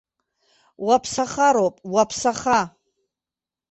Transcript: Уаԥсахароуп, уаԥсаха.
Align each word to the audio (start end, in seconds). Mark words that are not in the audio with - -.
Уаԥсахароуп, 0.85 1.75
уаԥсаха. 1.93 2.61